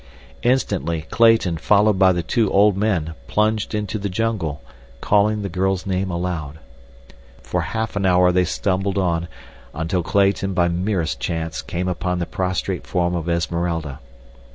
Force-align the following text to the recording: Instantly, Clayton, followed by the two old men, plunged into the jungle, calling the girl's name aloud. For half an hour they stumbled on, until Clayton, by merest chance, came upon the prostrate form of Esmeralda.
Instantly, 0.41 1.03
Clayton, 1.11 1.57
followed 1.57 1.99
by 1.99 2.11
the 2.11 2.23
two 2.23 2.49
old 2.51 2.75
men, 2.75 3.13
plunged 3.27 3.75
into 3.75 3.99
the 3.99 4.09
jungle, 4.09 4.63
calling 4.99 5.43
the 5.43 5.47
girl's 5.47 5.85
name 5.85 6.09
aloud. 6.09 6.57
For 7.43 7.61
half 7.61 7.95
an 7.95 8.03
hour 8.03 8.31
they 8.31 8.45
stumbled 8.45 8.97
on, 8.97 9.27
until 9.75 10.01
Clayton, 10.01 10.55
by 10.55 10.69
merest 10.69 11.19
chance, 11.19 11.61
came 11.61 11.87
upon 11.87 12.17
the 12.17 12.25
prostrate 12.25 12.87
form 12.87 13.13
of 13.13 13.29
Esmeralda. 13.29 13.99